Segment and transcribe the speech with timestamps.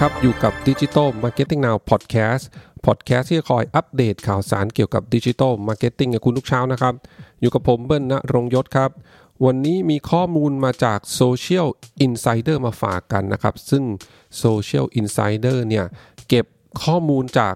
[0.00, 2.44] ครับ อยู่กับ Digital Marketing Now Podcast
[2.86, 6.94] Podcast ที่จะคอยอัปเดตข่าวสารเกี่ยวกับ Digital Marketing กับคุณทุกเช้านะครับ
[7.40, 8.90] อยู่กับผมเบิ้ลณรงยศครับ
[9.44, 11.66] วันนี้มีข้อมูลมาจาก Social
[12.06, 13.84] Insider มาฝากกันนะครับ ซึ่ง
[14.42, 15.86] Social Insider เนี่ย
[16.28, 16.46] เก็บ
[16.84, 17.54] ข้อมูลจาก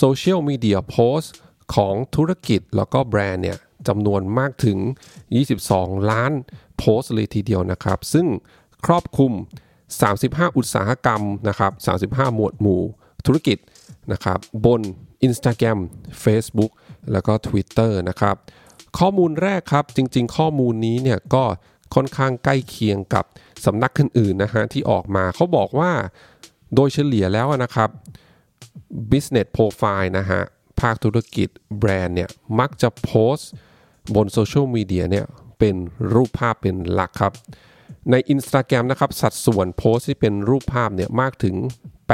[0.00, 1.28] Social Media Post
[1.74, 4.78] ของธุรกิจแล้วก็แบรนด์เนี่ยจำนวนมากถึง
[5.44, 6.32] 22 ล้าน
[6.78, 8.26] โพสต์เลยทีเดียวนะครับ ซึ่ง
[8.86, 9.32] ครอบคลุม
[10.00, 11.72] 35 อุตสาหกรรมนะครับ
[12.04, 12.82] 35 หมวดหมู่
[13.26, 13.58] ธุรกิจ
[14.12, 14.80] นะครับบน
[15.26, 15.78] Instagram
[16.24, 16.72] Facebook
[17.12, 18.36] แล้วก็ Twitter นะครับ
[18.98, 21.44] ข้อมูลแรกครับจริง ๆ ข้อมูลนี้เนี่ยก็
[21.94, 23.24] ค่อนข้างใกล้เคียงกับ
[23.64, 25.92] สำนักอื่นๆนะฮะที่ออกมาเขาบอกว่า
[26.74, 27.90] โดยเฉลี่ยแล้วนะครับ
[29.10, 30.40] business profile นะฮะ
[30.80, 31.48] ภาคธุรกิจ
[31.78, 33.50] แบรนด์เนี่ยมักจะโพสต์
[34.14, 35.26] บนโซเชียลมีเดียเนี่ย
[35.58, 35.74] เป็น
[36.14, 37.32] รูปภาพเป็นหลักครับ
[38.10, 41.54] ใน Instagram นะครับ สัดส่วนโพสที่เป็นรูปภาพเนี่ยมากถึง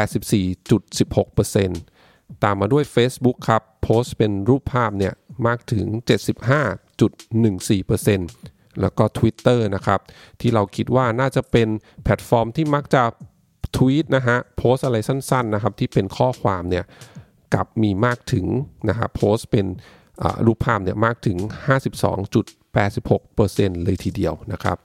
[0.09, 5.15] 84.16%ตามมาด้วย Facebook ครับ โพสเป็นรูปภาพเนี่ย
[5.47, 5.87] มากถึง
[8.09, 10.01] 75.14%แล้วก็ Twitter นะครับ
[10.41, 11.69] ที่เราคิดว่าน่าจะเป็น
[12.03, 13.03] แพลตฟอร์มที่มักจะ
[13.77, 16.85] ทวีตนะฮะโพสอะไรสั้นๆนะครับที่เป็นข้อความเนี่ย
[17.55, 18.47] กับมีมากถึง
[18.89, 19.67] นะครับโพสเป็น
[20.47, 21.37] รูปภาพเนี่ยมากถึง
[22.77, 24.77] 52.86%เลยทีเดียวนะครับ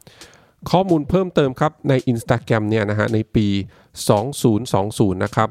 [0.71, 3.47] ข้อมูลเพิ่มเติมครับใน Instagram เนี่ยนะฮะในปี
[4.35, 5.49] 2020 นะครับ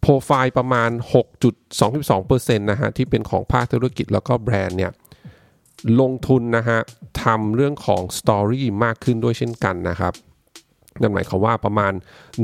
[0.00, 0.90] โปรไฟล์ประมาณ
[1.70, 4.92] 6.22%นะฮะที่เป็นของภาคธุรกิจแล้วก็แบรนด์เนี่ย
[6.00, 6.78] ลงทุนนะฮะ
[7.24, 10.14] ทำเรื่องของ Story มากขึ้นด้วยเช่นกันนะครับ
[11.00, 11.92] นั่นหมายความว่าประมาณ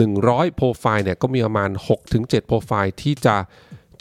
[0.03, 1.71] 100 โปรไฟล์เนี่ยก็มีประมาณ
[2.09, 3.37] 6-7 โปรไฟล์ที่จะ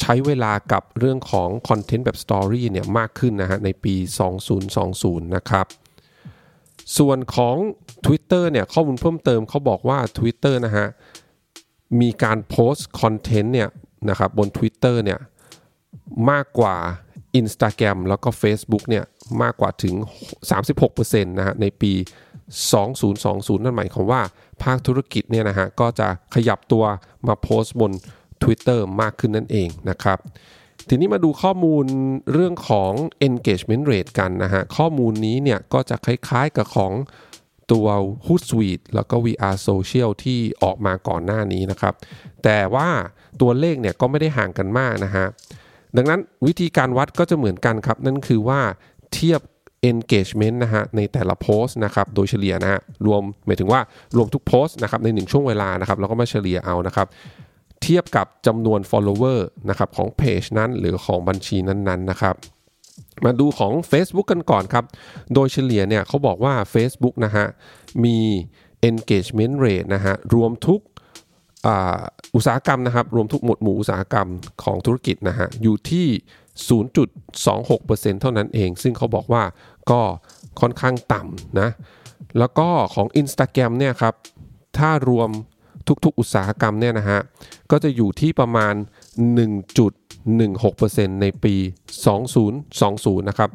[0.02, 3.96] ใช้เวลากับเรื่องของคอนเทนต์แบบ Story เนี่ยมากขึ้นนะฮะในปี
[4.46, 5.66] 2020 นะครับ
[6.98, 7.56] ส่วนของ
[8.06, 10.88] Twitter เนี่ยข้อมูลเพิ่มเติมเขาบอกว่า Twitter นะฮะ
[12.02, 13.70] มีการโพสต์คอนเทนต์เนี่ย
[14.10, 15.20] นะครับบน Twitter เนี่ย
[16.32, 16.76] มากกว่า
[17.40, 19.04] Instagram แล้วก็ Facebook เนี่ย
[19.42, 19.96] มากกว่าถึง
[20.62, 21.94] 36%นะฮะในปี
[22.80, 24.22] 2020 นั่นหมายความว่า
[24.64, 26.84] ภาคธุรกิจเนี่ยนะฮะก็จะขยับตัว
[27.28, 27.92] มาโพสต์บน
[28.44, 30.20] Twitter มากขึ้นนั่นเองนะครับ
[30.90, 31.86] ทีนี้มาดูข้อมูล
[32.34, 32.92] เรื่องของ
[33.28, 36.94] engagement rate กันนะฮะ ข้อมูลนี้เนี่ยก็จะคล้ายๆกับของ
[37.72, 37.88] ตัว
[38.26, 41.94] Hootsuite แล้วก็ VR Social ที่ออกมาก่อนหน้านี้นะครับ
[42.44, 42.90] แต่ว่า
[43.42, 45.26] ตัวเลขเนี่ยก็ไม่ได้ห่างกันมากนะฮะ
[45.98, 48.60] ดังนั้นวิธีการวัดก็จะเหมือนกันครับ นั่นคือว่า
[49.14, 49.42] เทียบ
[49.92, 53.80] engagement นะฮะในแต่ละโพสต์นะครับโดยเฉลี่ยนะฮะรวมหมายถึงว่า
[54.18, 57.08] รวมทุกโพสต์นะครับในหนึ่งช่วงเวลานะครับแล้วก็มาเฉลี่ยเอานะครับ
[57.82, 59.40] เทียบกับจำนวน follower
[59.70, 62.36] นะครับของเพจนั้นหรือของบัญชีนั้นๆนะครับ
[63.26, 64.86] มาดูของ Facebook กันก่อนครับ
[65.34, 67.46] โดยเฉลี่ยเนี่ยเขาบอกว่า Facebook นะฮะ
[68.04, 68.18] มี
[68.90, 70.82] engagement rate นะฮะรวมทุก
[72.36, 74.28] อุตสาหกรรมนะครับ รวมทุกหมวดหมู่อุตสาหกรรม
[74.64, 76.08] ของธุรกิจนะฮะอยู่ที่
[76.96, 79.44] 0.26%เท่านั้นเอง ซึ่งเขาบอกว่า
[79.92, 80.02] ก็
[80.62, 81.70] ค่อนข้างต่ำนะ
[82.40, 84.16] แล้วก็ของ Instagram เนี่ยครับ
[84.78, 85.30] ถ้ารวม
[86.06, 87.20] ทุกๆ อุตสาหกรรมเนี่ยนะฮะ
[87.72, 88.74] ก็จะอยู่ที่ประมาณ
[89.98, 91.56] 1.16%ในปี
[92.22, 93.50] 2020 นะครับ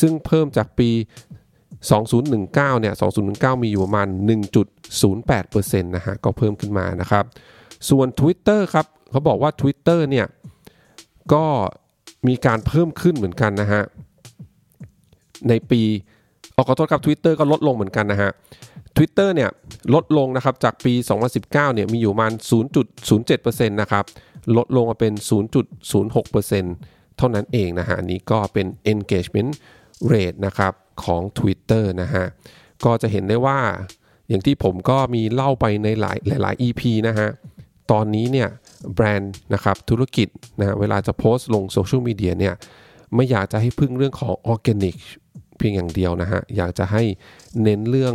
[0.00, 0.90] ซึ่งเพิ่มจากปี
[1.84, 2.94] 2019 เนี่ย
[3.28, 4.08] 2019 มีอยู่ประมาณ
[4.78, 7.24] 1.08%นะฮะ ก็เพิ่มขึ้นมานะครับ
[7.90, 10.26] ส่วน Twitter ครับ เขาบอกว่า Twitter เนี่ย
[11.32, 11.44] ก็
[12.28, 13.82] มีการเพิ่มขึ้นเหมือนกันนะฮะ
[15.48, 15.82] ในปี
[16.60, 18.30] อกขอโทษครับ Twitter ก็ลดลงเหมือนกันนะฮะ
[18.96, 19.50] Twitter เนี่ย
[19.94, 20.92] ลดลงนะครับจากปี
[21.34, 22.32] 2019เนี่ยมีอยู่ประมาณ
[23.00, 24.04] 0.07%นะครับ
[24.56, 25.12] ลดลงมาเป็น
[25.94, 29.52] 0.06%เท่านั้นเองนะฮะอันนี้ก็เป็น engagement
[30.10, 30.72] rate นะครับ
[31.04, 32.24] ของ Twitter นะฮะ
[32.84, 33.58] ก็จะเห็นได้ว่า
[34.28, 37.28] อย่างที่ผมก็มีเล่าไปในหลายหลาย EP นะฮะ
[37.90, 38.48] ตอนนี้เนี่ย
[38.94, 40.28] แบรนด์นะครับธุรกิจ
[40.60, 42.54] นะเวลาจะโพสต์ลงโซเชียลมีเดียเนี่ย
[43.14, 44.96] ไม่อยากจะให้พึ่งเรื่องของออร์แกนิก
[45.58, 47.02] เพียงอย่างเดียวนะฮะ อยากจะให้
[47.62, 48.14] เน้นเรื่อง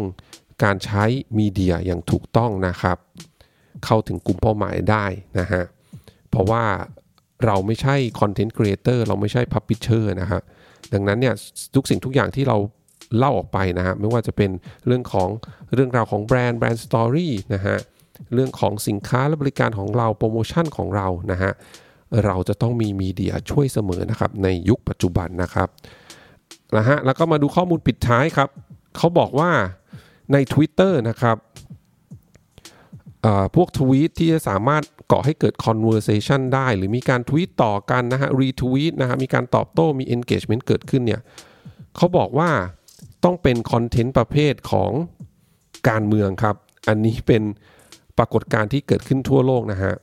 [0.63, 1.04] การใช้
[1.38, 2.98] media อย่างถูกต้องนะครับ
[3.86, 5.06] เข้าถึงกลุ่มเป้าหมายได้
[5.40, 5.63] นะฮะ
[6.30, 6.63] เพราะว่า
[7.45, 10.42] เราไม่ใช่ content creator เราไม่ใช่ publisher นะฮะ
[10.94, 11.36] ดังนั้นเนี่ย
[11.75, 12.57] ทุกสิ่งทุกอย่างที่เรา
[13.18, 14.51] เล่าออกไปนะฮะ ไม่ว่าจะเป็น
[14.88, 15.30] เรื่องของ
[15.74, 17.78] เรื่องราวของแบรนด์ brand story นะฮะ
[18.34, 21.51] เรื่องของสินค้าและบริการของเราโปรโมชั่นของเรานะฮะ
[22.25, 25.69] เราจะต้องมี media ช่วยเสมอนะครับในยุคปัจจุบันนะครับ
[26.78, 28.50] นะฮะแล้วก็มาดูข้อมูลปิดท้ายครับ
[28.98, 29.52] เขาบอกว่า
[30.34, 31.38] ใน Twitter นะครับ
[33.56, 41.22] พวกทวีตที่จะสามารถก่อให้เกิด conversation ได้ หรือมีการทวีตต่อกันนะฮะรีทวีตนะฮะมีการตอบโต้มี engagement เกิดขึ้นเนี่ย
[41.96, 42.50] เขาบอกว่า
[43.24, 44.92] ต้องเป็นคอนเทนต์ประเภทของ
[45.90, 46.56] การเมืองครับ
[46.88, 47.44] อันนี้เป็น
[48.18, 49.94] ปรากฏการณ์ที่เกิดขึ้นทั่วโลกนะฮะ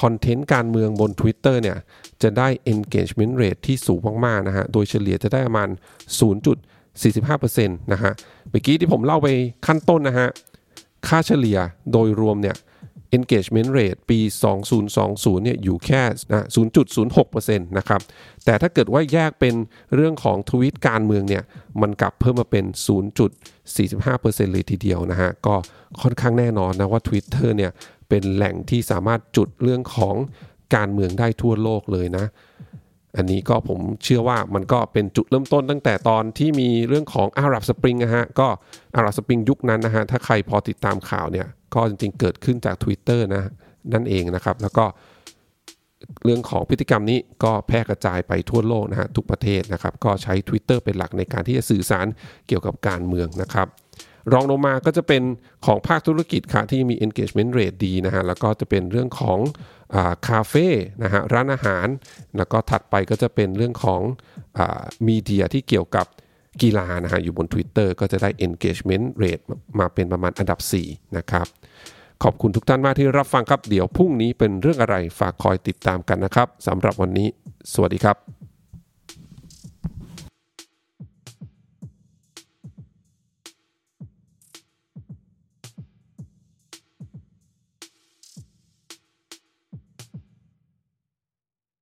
[0.00, 1.78] คอนเทนต์การเมืองบน Twitter เนี่ย
[2.22, 5.68] จะได้ engagement rate ที่สูงมากๆนะฮะ โดยเฉลี่ยจะได้ประมาณ
[6.48, 8.12] 0.45%นะฮะ
[8.50, 9.28] เมื่อกี้ที่ผมเล่าไป
[9.66, 10.28] ขั้นต้นนะฮะ
[11.08, 11.58] ค่าเฉลี่ย
[11.92, 12.56] โดยรวมเนี่ย
[13.16, 14.18] engagement rate ปี
[14.82, 16.02] 2020 เนี่ยอยู่แค่
[16.32, 16.46] นะ
[17.06, 18.00] 0.06%นะครับ
[18.44, 19.54] แต่ถ้าเกิดว่าแยกเป็น
[19.94, 21.44] เรื่องของทวีตการเมืองเนี่ย
[21.82, 22.64] มันกลับเพิ่มมาเป็น
[23.58, 25.54] 0.45%เลยทีเดียวนะฮะ ก็
[26.02, 27.70] ค่อนข้างแน่นอนนะว่า Twitter เนี่ย
[28.08, 30.14] เป็นแหล่งที่สามารถจุดเรื่องของ
[30.74, 32.26] การเมืองได้ทั่วโลกเลยนะ
[33.16, 38.48] อันนี้ก็ผมเชื่อว่ามันก็เป็นจุดเริ่มต้นตั้งแต่ตอนที่มีเรื่องของอาหรับสปริงนะฮะก็
[38.96, 43.50] อาหรับสปริงยุคนั้นนะฮะถ้าใครพอติดตามข่าวเนี่ยก็จริงๆเกิดขึ้นจาก Twitter นะ
[43.94, 44.84] นั่นเองนะครับ แล้วก็
[46.24, 52.06] เรื่องของพฤติกรรมนี้ก็แพร่กระจายไปทั่วโลกนะฮะทุกประเทศนะครับ ก็ใช้ Twitter เป็นหลักในการที่จะสื่อสาร
[52.46, 53.68] เกี่ยวกับการเมืองนะครับ
[54.32, 55.22] รองลงมาก็จะเป็น
[55.66, 59.38] ของภาคธุรกิจค่ะที่มี engagement rate ดีนะฮะแล้วก็จะเป็นเรื่องของ
[60.28, 60.66] คาเฟ่
[61.02, 61.86] นะฮะร้านอาหาร
[62.36, 64.00] แล้วก็ถัดไปก็จะเป็นเรื่องของ
[65.06, 66.06] มีเดียที่เกี่ยวกับ
[66.62, 69.44] กีฬานะฮะอยู่บน Twitter ก็จะได้ engagement rate
[69.78, 70.58] มาเป็นประมาณอันดับ
[70.88, 71.46] 4 นะครับ
[72.22, 77.28] ขอบคุณทุกท่านมากที่รับฟังครับ เดี๋ยวพรุ่งนี้เป็นเรื่องอะไรฝากคอยติดตามกันนะครับสำหรับวันนี้
[77.72, 78.37] สวัสดีครับ